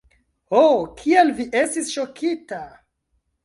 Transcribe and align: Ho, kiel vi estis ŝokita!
Ho, 0.55 0.61
kiel 1.03 1.31
vi 1.41 1.47
estis 1.61 1.95
ŝokita! 1.99 2.61